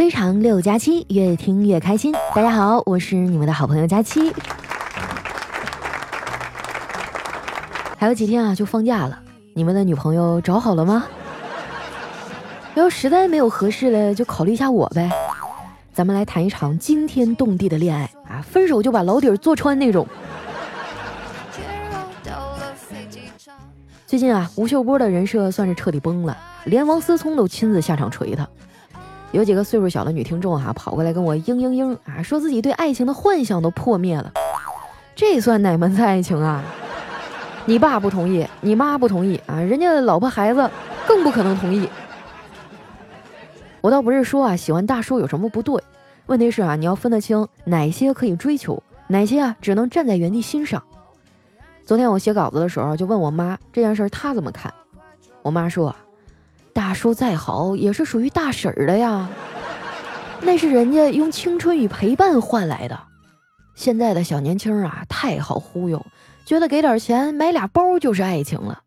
[0.00, 2.14] 非常六加七，越听越开心。
[2.34, 4.32] 大家好，我是你们的好朋友佳期。
[7.98, 9.20] 还有几天啊，就放假了，
[9.52, 11.04] 你们的女朋友找好了吗？
[12.76, 15.10] 要实在没有合适的，就考虑一下我呗。
[15.92, 20.08] 咱们来谈一场惊天动地的恋爱啊，分手就把牢底儿坐穿那种。
[24.06, 28.48] 最近啊，吴秀波的人设算是彻底崩了，连王思聪都亲自下场锤他。
[29.32, 34.32] 有几个岁数小的女听众哈，跑过来跟我嘤嘤嘤啊，说自己对爱情的幻想都破灭了。
[35.14, 36.64] 这算哪门子爱情啊？
[37.64, 40.68] 你爸不同意，你妈不同意啊，人家的老婆孩子
[41.06, 41.88] 更不可能同意。
[43.80, 45.80] 我倒不是说啊，喜欢大叔有什么不对，
[46.26, 50.82] 问题是啊，你要分得清哪些可以追求，哪些啊只能站在原地欣赏。
[51.84, 54.72] 昨天我写稿子的时候，就问我妈这件事，她怎么看？
[55.42, 55.94] 我妈说。
[56.72, 59.28] 大叔再好也是属于大婶儿的呀，
[60.40, 62.98] 那是人家用青春与陪伴换来的。
[63.74, 66.04] 现在的小年轻啊，太好忽悠，
[66.44, 68.80] 觉得给点钱买俩包就是爱情了。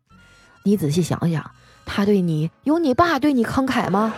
[0.62, 1.50] 你仔细想想，
[1.84, 4.14] 他对你有你爸对你慷慨吗？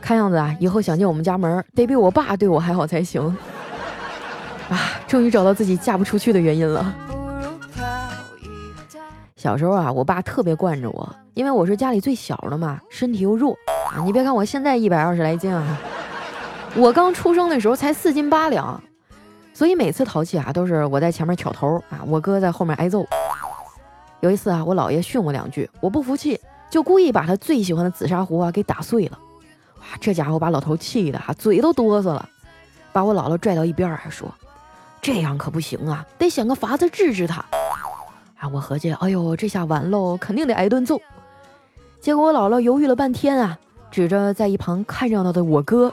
[0.00, 3.22] 看样子啊，以后想进我们家门，得比我爸对我还好才行。
[4.68, 6.94] 啊，终于找到自己嫁不出去的原因了。
[9.36, 13.54] 小时候啊，我爸特别惯着我，因为我是家里最小的嘛，身体又弱
[13.92, 14.00] 啊。
[14.02, 15.78] 你别看我现在一百二十来斤啊，
[16.74, 18.82] 我刚出生的时候才四斤八两，
[19.52, 23.06] 所以每次淘气啊，都是我在前面挑头啊，我哥在后面挨揍。
[24.20, 29.18] 有一次啊，我姥爷训我两句，我不服气，就故意把他最喜欢的紫砂壶啊给打碎了。
[29.80, 32.26] 哇，这家伙把老头气的哈，嘴都哆嗦了，
[32.90, 34.34] 把我姥姥拽到一边还说
[35.02, 37.44] ：“这样可不行啊，得想个法子治治他。”
[38.38, 38.48] 啊！
[38.52, 41.00] 我合计，哎呦，这下完喽，肯定得挨顿揍。
[42.00, 43.58] 结果我姥姥犹豫了半天啊，
[43.90, 45.92] 指着在一旁看热闹的我哥，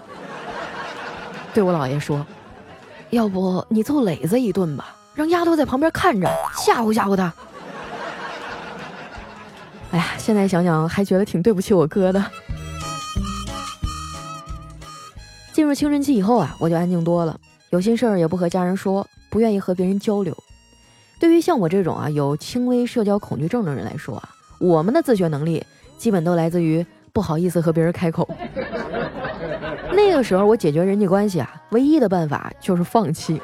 [1.53, 2.25] 对我姥爷说
[3.11, 7.33] ：“要不你揍磊子一顿吧，让丫头在旁边看着，吓唬吓唬他。”
[9.91, 12.23] 哎呀，现在想想还觉得挺对不起我哥的。
[15.53, 17.39] 进入青春期以后啊，我就安静多了，
[17.69, 20.35] 有心事儿也不和家人说，不愿意和别人交流。
[21.23, 24.29] 对于像我这种啊有轻微社交恐惧症的人来说啊，
[24.59, 25.65] 我们的自学能力
[25.97, 28.27] 基本都来自于不好意思和别人开口。
[29.95, 33.41] 那个时候我解决人际关系啊，唯一的办法就是放弃。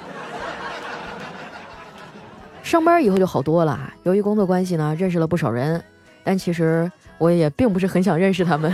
[2.61, 5.81] 上班以后就好多了，由于工作关系呢，认识了不少人，
[6.21, 8.73] 但其实我也并不是很想认识他们。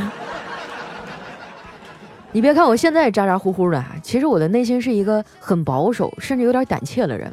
[2.32, 7.32] 你别看我现在咋咋呼呼的，其实我的内心是一个很保守，甚至有点胆怯的人。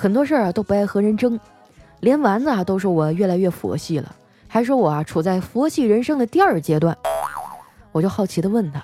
[0.00, 1.40] 很多事儿啊都不爱和人争，
[1.98, 4.14] 连丸子啊都说我越来越佛系了，
[4.46, 6.96] 还说我啊处在佛系人生的第二阶段。
[7.90, 8.80] 我就好奇的问他，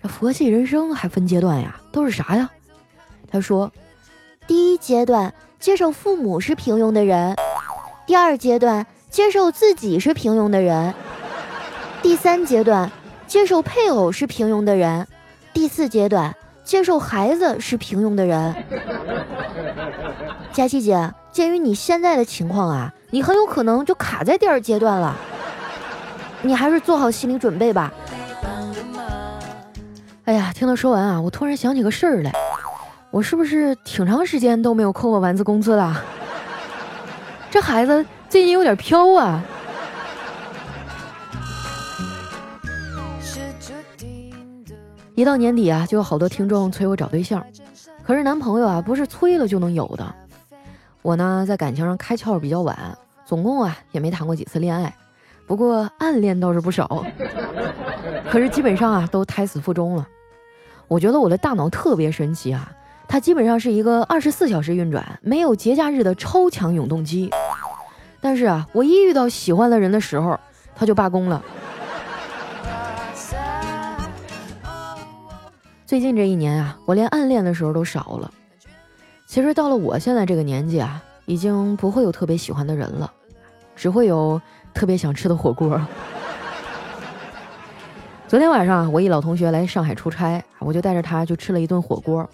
[0.00, 1.80] 这佛系人生还分阶段呀？
[1.90, 2.48] 都是啥呀？
[3.28, 3.72] 他说，
[4.46, 7.34] 第一阶段接受父母是平庸的人，
[8.06, 10.94] 第二阶段接受自己是平庸的人，
[12.02, 12.88] 第三阶段
[13.26, 15.08] 接受配偶是平庸的人，
[15.52, 16.32] 第四阶段。
[16.64, 18.54] 接受孩子是平庸的人，
[20.52, 25.14] 佳琪姐，鉴于你现在的情况啊，你很有可能就卡在第二阶段了，
[26.40, 27.92] 你还是做好心理准备吧。
[30.24, 32.32] 哎呀，听他说完啊，我突然想起个事儿来，
[33.10, 36.00] 我是不是挺长时间都没有扣过丸子工资了？
[37.50, 39.42] 这孩子最近有点飘啊。
[45.14, 47.44] 一到年底啊，就有好多听众催我找对象，
[48.02, 50.14] 可是男朋友啊不是催了就能有的。
[51.02, 52.96] 我呢在感情上开窍比较晚，
[53.26, 54.94] 总共啊也没谈过几次恋爱，
[55.46, 57.04] 不过暗恋倒是不少。
[58.30, 60.08] 可是基本上啊都胎死腹中了。
[60.88, 62.72] 我觉得我的大脑特别神奇啊，
[63.06, 67.30] 它基本上是一个二十四小时运转、没有节假日的超强永动机。
[68.20, 70.40] 但是啊，我一遇到喜欢的人的时候，
[70.74, 71.42] 它就罢工了。
[75.92, 78.32] 最近这一年啊，我连暗恋的时候都少了。
[79.26, 83.12] 其实到了我现在这个年纪啊，已经不会有特别喜欢的人了，
[83.76, 84.40] 只会有
[84.72, 85.78] 特别想吃的火锅。
[88.26, 92.26] 昨天晚上我一老同学来上海出差，我就带着他去吃了一顿火锅。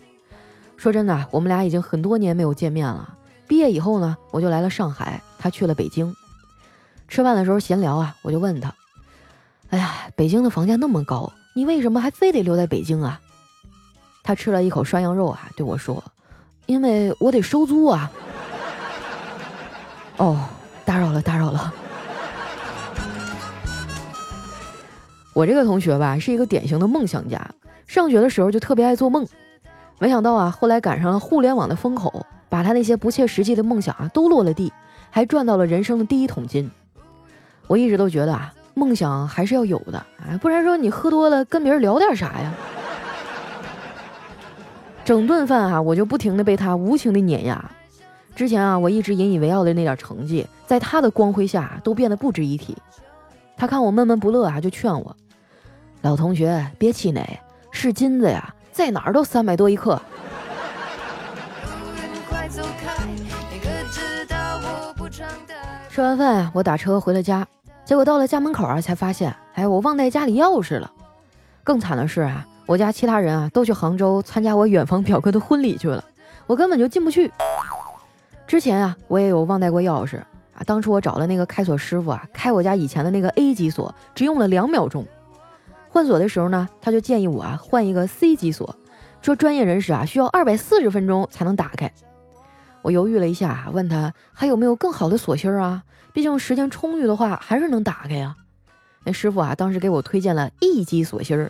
[0.76, 3.12] 说真的，我们俩已经很多年没有见面了。
[3.48, 6.14] 毕业以后呢，我就来了上海，他去了北京。
[7.08, 8.72] 吃饭的时候闲聊啊，我就问他
[9.70, 13.20] ：“哎呀，北京的房价那么高，你为什么还非得留在北京啊？”
[14.28, 16.04] 他吃了一口涮羊肉啊，对我说
[16.68, 18.10] ：“因为我得收租啊。”
[20.18, 20.38] 哦，
[20.84, 21.72] 打扰了，打扰了。
[25.32, 27.40] 我这个同学吧，是一个典型的梦想家，
[27.86, 29.26] 上学的时候就特别爱做梦。
[29.98, 34.70] 没想到啊，后来赶上了互联网的风口，把他那些不切实际的梦想啊都落了地，
[35.08, 36.70] 还赚到了人生的第一桶金。
[37.66, 42.52] 我一直都觉得啊，梦想还是要有的啊，不然说你喝多了跟别人聊点啥呀？
[45.08, 47.70] 整顿饭啊，我就不停的被他无情的碾压。
[48.36, 52.76] 之前啊，我一直引以为傲的那点成绩，在他的光辉下都变得不值一提。
[53.56, 55.16] 他看我闷闷不乐啊，就劝我。
[56.02, 57.40] 老同学，别气馁，
[57.70, 59.98] 是金子呀，在哪儿都三百多一克。
[65.88, 67.48] 吃完饭，我打车回了家，
[67.82, 70.92] 结果到了家门口啊，才发现，哎，我忘带家里钥匙了。
[71.64, 76.04] 更惨的是啊，我家其他人啊都去杭州参加我远房表哥的婚礼去了，
[76.46, 77.32] 我根本就进不去。
[78.46, 80.18] 之前啊，我也有忘带过钥匙
[80.52, 85.06] 啊，当初我找的那个开锁师傅啊，开我家以前的那个 A 级锁，只用了两秒钟。
[85.88, 88.76] 换锁的时候呢，他就建议我啊换一个 C 级锁，
[89.22, 91.90] 说专业人士啊需要二百四十分钟才能打开。
[92.82, 95.84] 我犹豫了一下，问他还有没有更好的锁芯啊？
[96.12, 98.36] 毕竟时间充裕的话还是能打开呀。
[99.04, 101.48] 那师傅啊当时给我推荐了 E 级锁芯儿，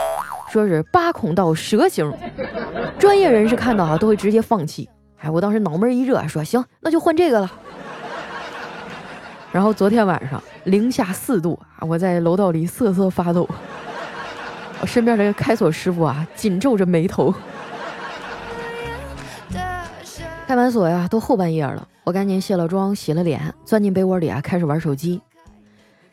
[0.51, 2.13] 说是八孔到蛇形，
[2.99, 4.89] 专业人士看到啊都会直接放弃。
[5.19, 7.51] 哎，我当时脑门一热，说行，那就换这个了。
[9.51, 13.49] 然后昨天晚上零下四度啊，我在楼道里瑟瑟发抖。
[14.81, 17.35] 我身边这个开锁师傅啊，紧皱着眉头。
[20.47, 25.21] 开完锁呀，都后半夜了，我赶紧卸了妆，洗了脸，钻进被窝里啊，开始玩手机。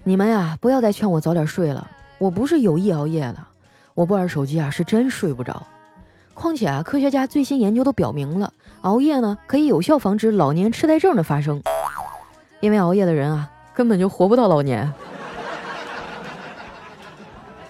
[0.03, 3.37] 你们呀，不要再劝我早点睡了，我不是有意熬夜的，
[3.95, 5.65] 我不玩手机啊，是真睡不着。
[6.33, 8.51] 况且啊，科学家最新研究都表明了，
[8.81, 11.61] 熬夜呢可以有效防止老年痴呆症的发生，
[12.59, 14.91] 因为熬夜的人啊，根本就活不到老年。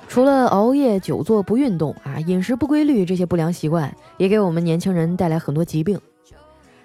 [0.07, 5.99] 除了熬夜、久坐、不运动啊，饮食不规律这些不良习惯，也给我们年轻人带来很多疾病。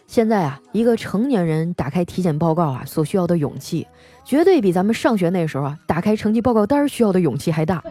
[0.06, 3.86] 现在啊，一个成年人打开体检报告啊，所需要的勇气，
[4.22, 7.82] 绝对比咱们上学那时候啊，打开成绩报告单需要的勇气还大。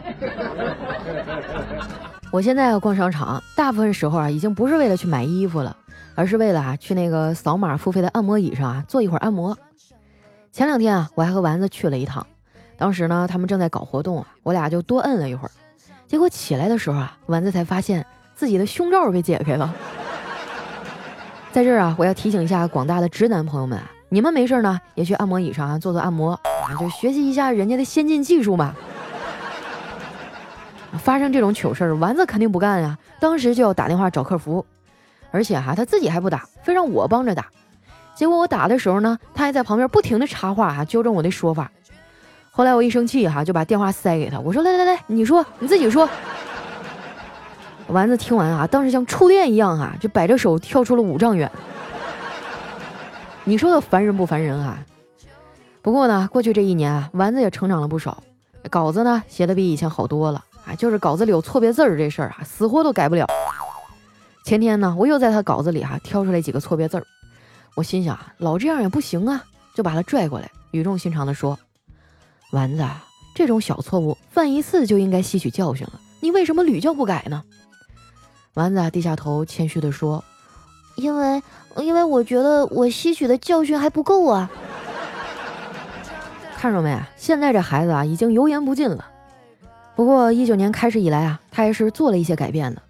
[2.32, 5.76] 我现在要逛商场，大部分时候啊，已经不是为了去买衣服了，
[6.14, 9.56] 而是为了啊，去那个扫码付费的按摩椅上啊，做一会儿按摩。
[10.52, 12.24] 前两天啊，我还和丸子去了一趟。
[12.76, 15.50] 当时呢，他们正在搞活动啊，我俩就多摁了一会儿，
[16.06, 18.06] 结果起来的时候啊，丸子才发现
[18.36, 19.74] 自己的胸罩被解开了。
[21.50, 28.72] 在这儿啊，我要提醒一下广大的直男朋友们啊，你们没事呢也去按摩椅上啊做做按摩啊，就学习一下人家的先进技术嘛。
[30.98, 34.64] 发生这种糗事儿，丸子肯定不干呀，当时就要打电话找客服，
[35.30, 37.46] 而且哈他自己还不打，非让我帮着打。
[38.14, 41.70] 结果我打的时候呢，他还在旁边不停的插话哈，纠正我的说法。
[42.50, 46.08] 后来我一生气哈，就把电话塞给他，我说来来来，你说你自己说。
[47.86, 51.50] 丸子听完啊，当时像触电一样啊，就摆着手跳出了五丈远。
[53.44, 54.78] 你说的烦人不烦人啊？
[55.80, 58.22] 不过呢，过去这一年啊，丸子也成长了不少，
[58.68, 60.44] 稿子呢写的比以前好多了
[60.76, 63.26] 就是稿子里有错别字儿这事儿啊，死活都改不了。
[64.44, 67.06] 前天呢，我又在他稿子里哈挑出来几个错别字儿，
[67.74, 69.44] 我心想啊老这样也不行啊，
[69.74, 71.58] 就把他拽过来，语重心长的说。
[72.52, 72.84] 丸子，
[73.34, 77.44] 这种小错误犯一次就应该吸取教训了，你为什么屡教不改呢？
[78.54, 80.24] 丸子低下头，谦虚地说
[80.96, 81.40] ：“因为，
[81.76, 84.50] 因为我觉得我吸取的教训还不够啊。
[86.58, 87.00] ”看着没？
[87.16, 89.04] 现在这孩子啊，已经油盐不进了。
[89.96, 92.80] 不过一九年开始以来啊，他还是做了一些改变的，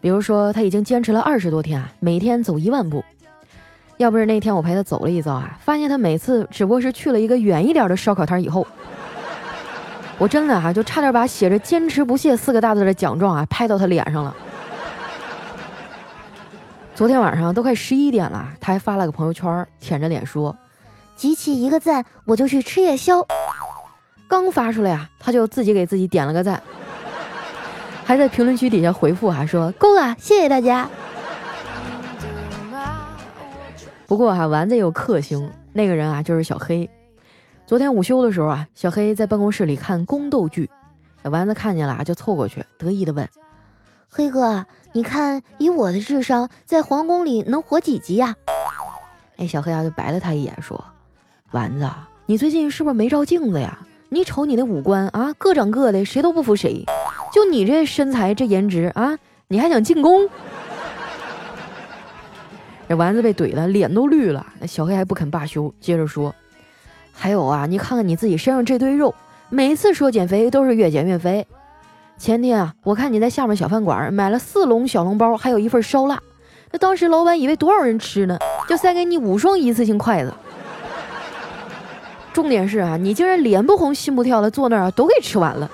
[0.00, 3.04] 比如说他已经坚持了二十多天啊，每天走一万步。
[3.96, 8.66] 要不是那天我陪他走了一遭啊，发现他每次只不过是去了一个远一点的烧烤摊以后。
[10.18, 14.34] 我真的哈，就差点把写着“坚持不懈”四个大字的奖状啊拍到他脸上了。
[16.92, 20.56] 昨天晚上都快十一点了，他还发了个朋友圈，舔着脸说
[21.14, 23.24] ：“集齐一个赞，我就去吃夜宵。”
[24.28, 26.62] 刚发出来啊，他就自己给自己点了个赞，
[28.04, 30.88] 还在评论区底下回复还说：“够了，谢谢大家。”
[34.06, 36.88] 不过哈，丸子有克星，那个人啊就是小黑。
[37.66, 40.70] 昨天午休的时候啊，小黑在办公室里看宫斗剧，
[41.22, 43.28] 丸子看见了啊就凑过去，得意的问
[44.08, 48.34] ：“黑哥，你看以我的智商，在皇宫里能活几集呀？”
[49.36, 50.82] 哎，小黑啊就白了他一眼，说
[51.52, 51.88] ：“丸子，
[52.26, 53.78] 你最近是不是没照镜子呀？
[54.10, 56.84] 你瞅你那五官啊，各长各的，谁都不服谁。
[57.32, 60.28] 就你这身材这颜值啊，你还想进宫？”
[62.88, 66.34] 这丸子被怼的脸都绿了，那小黑还不肯罢休，接着说。
[67.12, 69.14] 还有啊，你看看你自己身上这堆肉，
[69.50, 71.46] 每次说减肥都是越减越肥。
[72.16, 76.18] 前天啊，我看你在下面小饭馆买了四笼小笼包，还有一份烧腊。
[76.70, 80.32] 那当时老板以为多少人吃呢，就塞给你五双一次性筷子。
[82.32, 85.70] 重点是啊你竟然脸不红心不跳的坐那儿都给吃完了。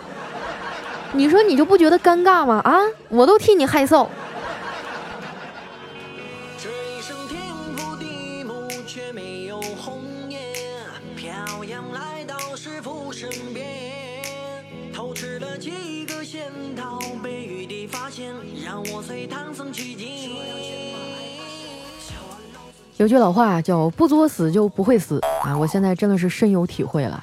[1.12, 2.60] 你说你就不觉得尴尬吗？
[2.64, 2.80] 啊？
[3.08, 4.08] 我都替你害臊。
[6.58, 7.40] 这一生天
[7.76, 10.40] 覆地母却没有红颜
[11.14, 11.32] 飘
[11.64, 13.64] 扬来到师傅身边。
[14.92, 18.34] 偷吃了几个仙桃被雨滴发现
[18.64, 20.23] 让我随唐僧取经。
[22.96, 27.22] 有句老话叫“不作死就不会死”啊，我现在真的是深有体会了。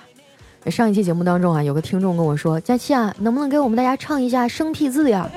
[0.66, 5.30] 上一期节目当中啊，有个听众跟我说：“佳期啊，能不能给我们大家唱一下生僻字呀？”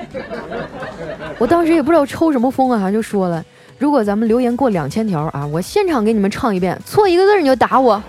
[1.39, 3.41] 我当时也不知道抽什么风啊，就说了
[3.79, 8.03] ：“如果咱们留言过两千条啊，我现场给你们唱一遍，错一个字你就打我。”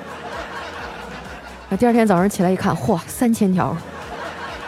[1.71, 3.75] 那第二天早上起来一看，嚯，三千条，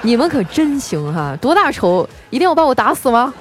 [0.02, 1.36] 你们可真行哈！
[1.40, 3.34] 多大仇，一定要把我打死吗？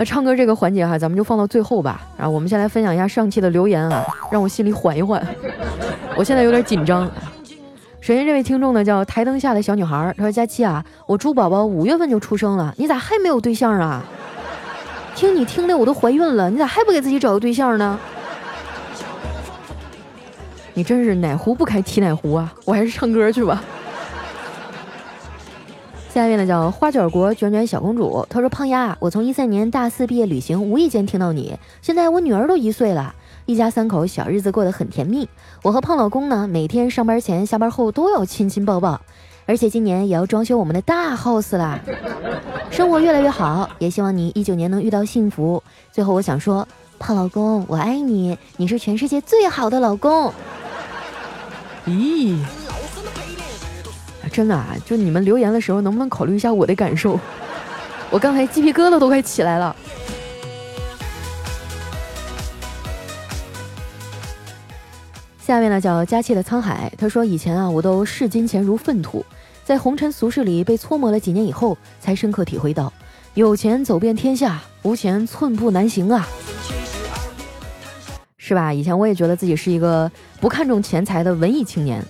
[0.00, 2.00] 那唱歌这个环节哈，咱们就放到最后吧。
[2.16, 4.02] 然后我们先来分享一下上期的留言啊，
[4.32, 5.22] 让我心里缓一缓。
[6.16, 7.04] 我现在有点紧张。
[8.00, 14.02] 首先这位听众呢叫台灯下的小女孩，她说：“佳期啊，我猪宝宝五月份就出生了，你咋还没有对象啊？
[15.14, 18.00] 听你听的我都怀孕了，你咋还不给自己找个对象呢？
[20.72, 22.50] 你真是哪壶不开提哪壶啊！
[22.64, 23.62] 我还是唱歌去吧。”
[26.12, 33.14] 下面呢叫花卷国卷卷小公主，她说：“胖丫，我从一三年大四毕业旅行无意间听到你，现在我女儿都一岁了，
[33.46, 35.28] 一家三口小日子过得很甜蜜。
[35.62, 39.00] 我和胖老公呢，每天上班前、下班后都要亲亲抱抱，
[39.46, 41.78] 而且今年也要装修我们的大 house 啦，
[42.72, 45.62] 生活越来越好，也希望你一九年能遇到幸福。
[45.92, 46.66] 最后我想说，
[46.98, 50.32] 胖老公，我爱你，你是全世界最好的老公。”
[51.86, 52.36] 咦。
[54.40, 57.20] 真的啊，就你们留言的时候，能不能考虑一下我的感受？
[58.08, 59.76] 我刚才鸡皮疙瘩都快起来了。
[65.38, 69.22] 下面呢叫佳期的沧海，他说以前啊，我都视金钱如粪土，
[69.62, 72.90] 在红尘俗世里被搓磨了几年以后，才深刻体会到，
[73.34, 76.26] 有钱走遍天下，无钱寸步难行啊，
[78.38, 78.72] 是吧？
[78.72, 82.02] 以前我也觉得自己是一个不看重钱财的文艺青年，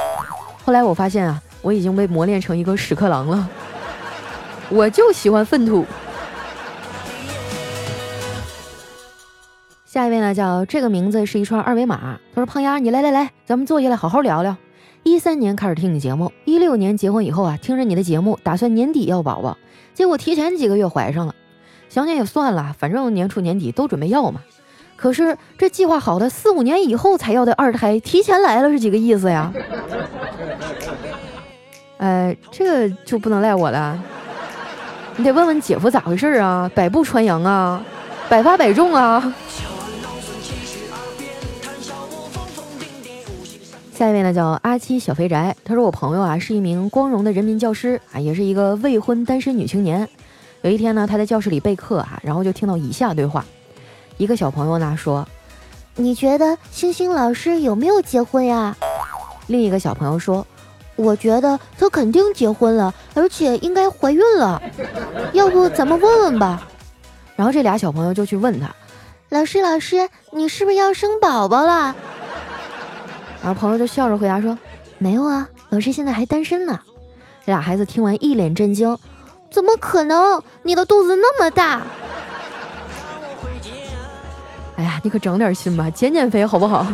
[0.64, 1.42] 后来我发现啊。
[1.62, 3.48] 我已经被磨练成一个屎壳郎了，
[4.70, 5.84] 我就喜欢粪土。
[9.84, 12.16] 下一位呢，叫这个名字是一串二维码。
[12.32, 14.56] 他说：“胖丫，你来来来，咱们坐下来好好聊聊。
[15.02, 19.58] 一三年开始听你节目，一六年结婚以后啊，听着你的节目，打算年底要宝宝，
[19.92, 21.34] 结果提前几个月怀上了。
[21.88, 24.40] 想想也算了，反正年初年底都准备要嘛。
[24.94, 29.52] 可是这计划好的四五年以后才要的二胎，提前来了是几个意思呀？”
[32.00, 34.02] 哎，这个就不能赖我了，
[35.16, 36.70] 你得问问姐夫咋回事啊？
[36.74, 37.84] 百步穿杨啊，
[38.26, 39.34] 百发百中啊。
[43.92, 50.08] 下一位呢，叫阿七小肥宅，他说我朋友啊是一名光荣的人民教师啊，也是一个未婚单身女青年。
[50.62, 53.44] 有一天呢，他在教室里备课啊，然后就听到以下对话：
[54.16, 55.28] 一个小朋友呢说
[55.96, 58.74] ：“你觉得星星老师有没有结婚呀？”
[59.48, 60.46] 另一个小朋友说。
[61.00, 64.62] 我觉得她肯定结婚了，而且应该怀孕了，
[65.32, 66.66] 要不咱们问问吧。
[67.36, 68.68] 然后这俩小朋友就去问他
[69.30, 71.94] ：“老师，老师，你是不是要生宝宝了？”
[73.42, 74.58] 然后朋友就笑着回答说
[74.98, 76.78] ：“没有啊，老师现在还单身呢。”
[77.46, 78.98] 这俩孩子听完一脸震惊
[79.50, 80.42] ：“怎么可能？
[80.62, 81.80] 你的肚子那么大！”
[84.76, 86.86] 哎呀，你可长点心吧，减减肥好不好？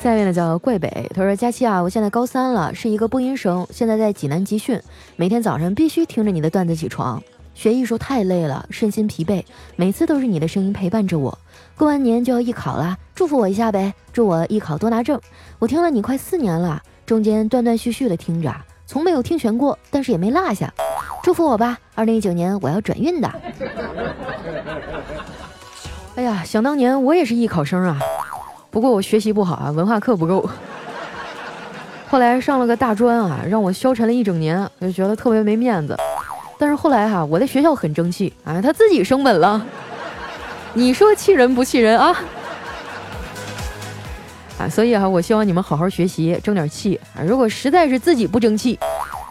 [0.00, 4.80] 下面呢叫桂北，他说：“佳期啊，我现在高三了，是一个播音生，现在在济南集训，
[5.16, 7.20] 每天早上必须听着你的段子起床。
[7.52, 9.42] 学艺术太累了，身心疲惫，
[9.74, 11.36] 每次都是你的声音陪伴着我。
[11.76, 15.20] 过完年就要艺考了，祝福我一下呗，祝我艺考多拿证。
[15.58, 18.54] 我听了你快四年了，中间断断续续的听着，
[18.86, 20.72] 从没有听全过，但是也没落下。
[21.24, 23.28] 祝福我吧，二零一九年我要转运的。
[26.14, 27.98] 哎呀，想当年我也是艺考生啊。”
[28.70, 30.48] 不过我学习不好啊，文化课不够。
[32.08, 35.96] 后来上了个大专啊，让我消沉了一整年，就觉得特别没面子。
[36.58, 39.64] 但是后来哈，我在学校很争气啊，他自己升本了。
[40.74, 42.16] 你说气人不气人啊？
[44.58, 47.22] 啊，所以哈，我希望你们好好学习，争点气啊。
[47.22, 48.78] 如果实在是自己不争气，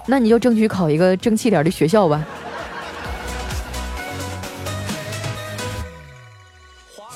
[0.06, 2.24] 那你就争取考一个争气点的学校吧。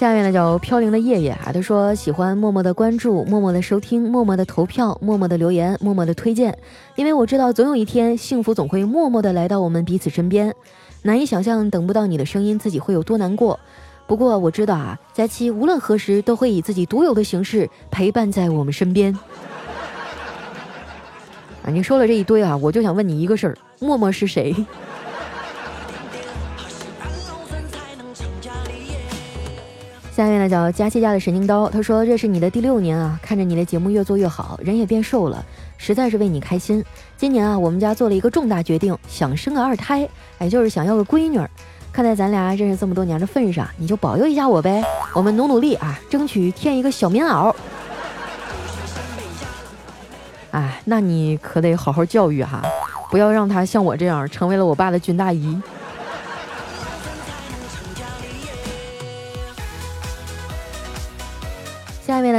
[0.01, 6.57] 下面呢叫飘零的夜夜啊，他说喜欢默默的关注，默默的收听，默默的投票，默默的留言，默默的推荐，
[6.95, 10.55] 因为我知道总有一天幸福总会默默的来到我们彼此身边，
[11.03, 13.59] 难以想象等不到你的声音自己会有多难过。
[14.07, 19.15] 不过我知道啊，佳期无论何时都会以自己独有的形式陪伴在我们身边。
[21.63, 24.65] 啊，你说了这一堆啊，我就想问你一个事儿：默默是谁？
[30.21, 35.43] 下面呢叫佳期家的神经刀，他说这是你的第六年啊，看着你的节目越做越好，人也变瘦了，
[35.79, 36.85] 实在是为你开心。
[37.17, 41.41] 今年啊，我们家做了一个重大决定，想生个二胎，哎，就是想要个闺女。
[41.91, 44.83] 看在咱俩认识这么多年的份上，你就保佑一下我呗，
[45.15, 47.51] 我们努努力啊，争取添一个小棉袄。
[50.51, 52.61] 哎，那你可得好好教育哈，
[53.09, 55.59] 不要让他像我这样成为了我爸的军大衣。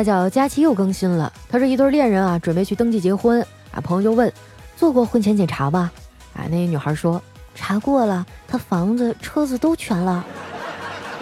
[0.03, 3.41] 叫佳琪又更新了，他说一对恋人啊，准备去登记结婚
[3.73, 4.33] 啊，朋友就问，
[4.77, 5.91] 做过婚前检查吗？
[6.35, 7.21] 哎，那女孩说
[7.55, 10.25] 查过了，他房子车子都全了。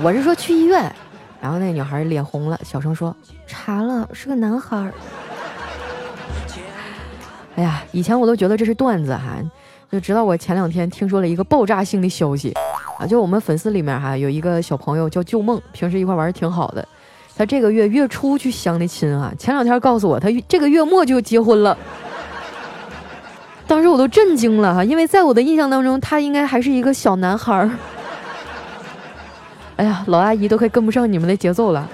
[0.03, 0.93] 我是说去医院，
[1.41, 3.15] 然后那女孩脸红了，小声说
[3.47, 4.91] 查了，是个男孩。
[7.57, 9.37] 哎呀，以前我都觉得这是段子哈，
[9.91, 12.55] 就直到我前两天听说了一个爆炸性的消息
[12.99, 16.87] 啊，就我们粉丝里面哈有一个小朋友叫旧梦，平时一块玩的挺好的。
[17.41, 21.75] 他这个月月初去相的亲啊，前两天告诉我他这个月末就结婚了，
[23.67, 27.71] 当时我都震惊了哈，因为在我的印象当中他应该还是一个小男孩儿。
[29.77, 31.89] 哎呀，老阿姨都快跟不上你们的节奏了。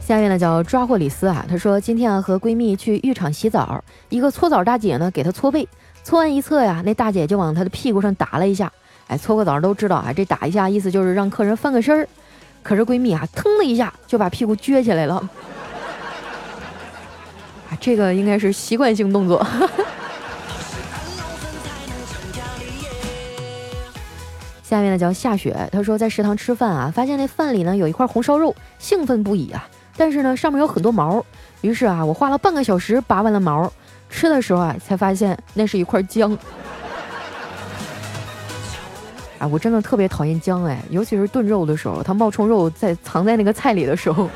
[0.00, 5.68] 下面呢叫抓获李斯啊，她说今天啊和闺蜜去浴场洗澡，一个搓澡大姐呢给她搓背，
[6.02, 8.72] 搓完一侧呀，那大姐就往她的屁股上打了一下。
[9.08, 12.08] 哎，搓个澡都知道啊，这打一下意思就是让客人翻个身儿。
[12.62, 15.14] 可是闺蜜啊，腾的一下就把屁股撅起来了。
[17.70, 19.44] 啊，这个应该是习惯性动作。
[24.62, 29.66] 下面呢叫夏雪，她说在食堂吃饭啊，发现那饭里呢有一块红烧肉，兴奋不已啊。
[29.96, 31.24] 但是呢上面有很多毛，
[31.62, 33.72] 于是啊我花了半个小时拔完了毛，
[34.10, 36.36] 吃的时候啊才发现那是一块姜。
[39.38, 44.28] 啊，我真的特别讨厌姜哎，尤其是炖肉的时候，它冒充肉在藏在那个菜里的时候。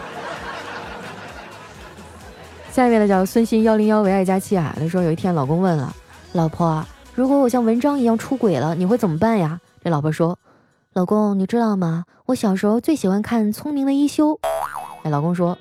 [2.71, 5.95] 下面呢叫孙鑫幺零幺唯爱佳期啊，他说有一天老公问了
[6.33, 6.83] 老婆，
[7.15, 9.61] 如果我像文章一样出轨了，你会怎么办呀？
[9.85, 10.39] 这老婆说，
[10.95, 12.05] 老公你知道吗？
[12.27, 14.31] 我小时候最喜欢看《聪明的一休》。
[15.03, 15.59] 哎，老公说，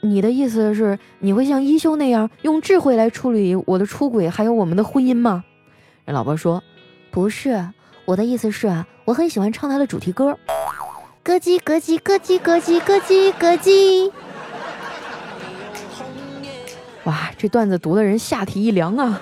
[0.00, 5.44] 你的意思是你会像一休那样用智慧来处理我的出轨，还有我们的婚姻吗？
[6.06, 6.62] 这老婆说，
[7.10, 7.62] 不是。
[8.06, 10.36] 我的意思是啊，我很喜欢唱他的主题歌，
[11.22, 14.10] 咯叽咯叽咯叽咯叽咯叽咯叽。
[17.04, 19.18] 哇，这段子读的人下体一凉啊！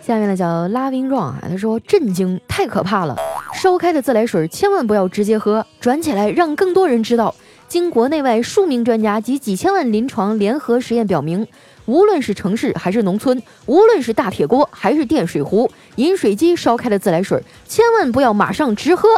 [0.00, 3.16] 下面呢叫拉冰壮啊，他说震惊，太可怕了，
[3.54, 7.34] 烧开的自来水千万不要直接喝，转起来让更多人知道。
[7.68, 11.46] 经国内外数名专家及几千万临床联合实验表明。
[11.86, 19.08] 无论是城市还是农村，无论是大铁锅还是电水壶，饮水机烧开的自来水，千万不要马上直喝，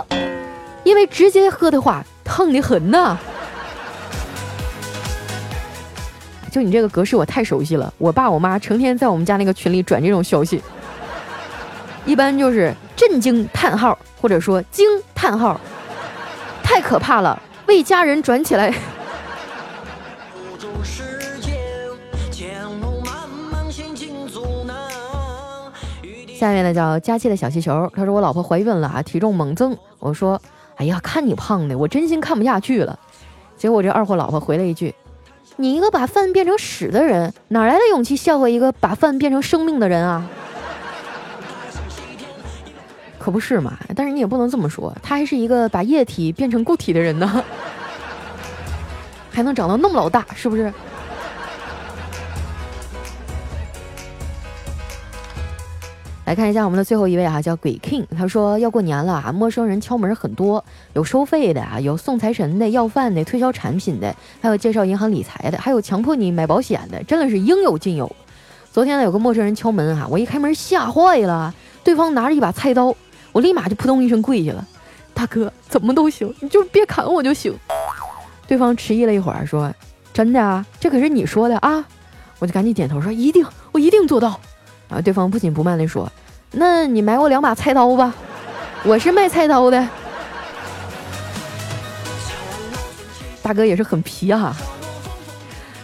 [0.84, 3.18] 因为直接喝的话烫的很呐。
[6.50, 10.62] 就你这个格式我太熟悉了，我爸我妈成天在我们家那个群里转这种消息，
[12.04, 15.58] 一般就是震惊叹号，或者说惊叹号，
[16.62, 18.72] 太可怕了，为家人转起来。
[26.34, 29.76] 下面呢叫佳期的小气球，他说我老婆怀孕了啊，体重猛增。
[29.98, 30.40] 我说，
[30.76, 32.98] 哎呀，看你胖的，我真心看不下去了。
[33.56, 34.94] 结果这二货老婆回了一句
[35.56, 40.30] ：“你一个把饭变成屎的人，哪来的勇气笑话一个把饭变成生命的人啊？”
[43.18, 47.44] 可不是嘛，但是你也不能这么说，他还是一个把液体变成固体的人呢，
[49.30, 50.72] 还能长到那么老大，是不是？
[56.24, 58.04] 来看一下我们的最后一位哈，叫鬼 king。
[58.14, 68.14] 他说要过年了啊，陌生人敲门很多，有收费的啊，有送财神的，要饭的，推销产品的，还有介绍银行理财的，还有强迫你买保险的，真的是应有尽有。
[68.70, 72.94] 昨天呢，有个陌生人敲门啊，我一开门吓坏了，对方拿着一把菜刀，
[73.38, 74.66] 我立马就扑通一声跪下了。
[75.14, 77.56] 大哥，怎么都行，你就别砍我就行。
[78.48, 79.72] 对方迟疑了一会儿说
[80.12, 81.84] ：“真的啊，这可是你说的啊。”
[82.40, 84.40] 我就赶紧点头说：“一定，我一定做到。”
[84.90, 85.00] 啊！
[85.00, 86.10] 对方不紧不慢地说
[86.50, 88.12] ：“那你买我两把菜刀吧，
[88.82, 89.88] 我是卖菜刀的。
[93.40, 94.52] 大哥也是很皮哈。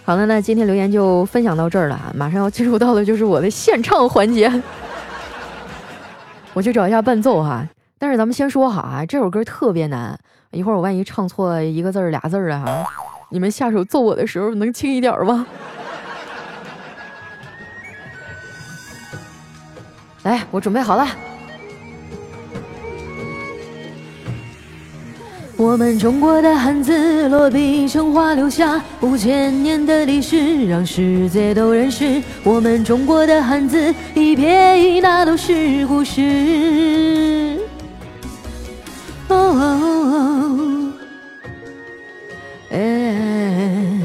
[0.04, 4.50] 好了，那今天留言就分享到这儿了，马上要进入到的就是我的献唱环节。
[6.54, 7.66] 我去找一下伴奏哈，
[7.98, 10.16] 但是咱们先说好啊，这首歌特别难，
[10.52, 12.86] 一会儿我万一唱错一个字儿俩字儿的哈，
[13.30, 15.44] 你们下手揍我的时候能轻一点吗？
[20.22, 21.08] 来，我准备好了。
[25.74, 32.22] 我们中国的汉字落笔成画，留下五千年的历史，让世界都认识。
[32.44, 37.58] 我们中国的汉字，一撇一捺都是故事。
[39.26, 40.92] 哦，
[42.70, 44.00] 哎，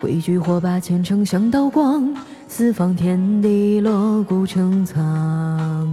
[0.00, 2.12] 汇聚火把前程像刀光，
[2.48, 5.88] 四方天地锣鼓成苍。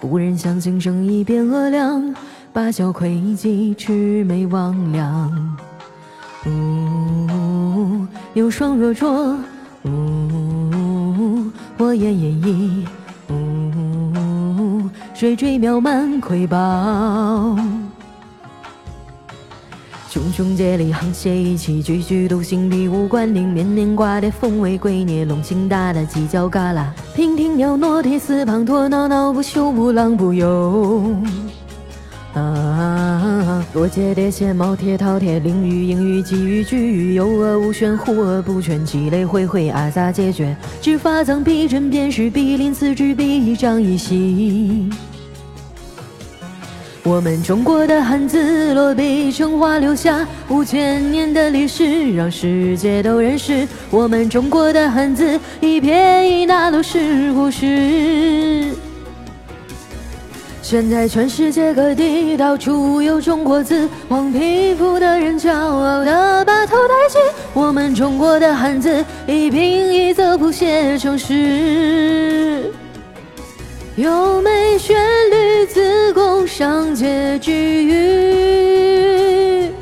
[0.00, 2.14] 古人相信生意变恶良，
[2.52, 5.28] 八小窥忌，魑魅魍魉。
[6.46, 9.36] 呜，有双若浊，
[9.84, 12.86] 呜，火焰炎炎，
[13.30, 16.56] 呜，水坠渺漫瑰宝。
[20.08, 26.84] 茕茕孑立，沆瀣一气，句句都心里无关灵，面面挂的凤尾龟臬，龙心大大犄角旮旯，
[27.18, 31.16] 娉婷袅娜，铁丝滂沱，闹闹不休，不浪不游。
[32.32, 44.88] 啊，若借蝶仙，毛铁饕餮，灵鱼应鱼，鲫鱼巨鱼，有恶无玄，护恶不全，鸡肋灰灰，阿飒解决，执法藏笔针砭时，笔临此之笔仗一席。
[47.08, 53.66] 我们中国的汉字落笔成画，留下五千年的历史，让世界都认识。
[53.90, 58.74] 我们中国的汉字，一撇一捺都是故事。
[60.60, 67.18] 现在全世界各地到处有中国字，黄皮肤的人骄傲地把头抬起。
[67.54, 72.70] 我们中国的汉字，一平一仄谱写成诗。
[73.98, 74.96] 优美旋
[75.28, 77.52] 律，自宫上结句
[77.84, 79.72] 语，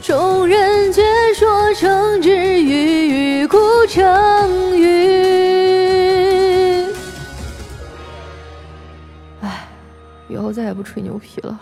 [0.00, 1.02] 众人皆
[1.34, 2.30] 说成之
[2.62, 4.86] 语，故成语。
[9.40, 9.68] 哎，
[10.28, 11.58] 以后再也不吹牛皮了。